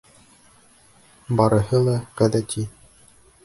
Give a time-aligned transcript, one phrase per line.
[1.41, 2.69] Барыһы ла ғәҙәти.